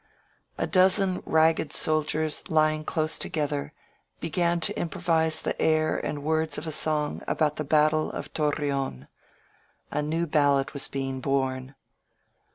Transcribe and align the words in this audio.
A 0.57 0.65
dozen 0.65 1.21
ragged 1.27 1.71
soldiers, 1.71 2.49
lying 2.49 2.83
close 2.83 3.19
together, 3.19 3.71
began 4.19 4.59
to 4.61 4.75
improvise 4.75 5.39
the 5.41 5.61
air 5.61 5.95
and 6.03 6.23
words 6.23 6.57
of 6.57 6.65
a 6.65 6.71
song 6.71 7.21
about 7.27 7.57
the 7.57 7.63
battle 7.63 8.09
of 8.11 8.33
Torreon— 8.33 9.07
a 9.91 10.01
new 10.01 10.25
ballad 10.25 10.71
was 10.71 10.87
being 10.87 11.19
born.. 11.21 11.75